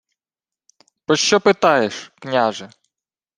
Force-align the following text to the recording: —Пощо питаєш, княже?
—Пощо 1.05 1.41
питаєш, 1.41 2.11
княже? 2.19 2.69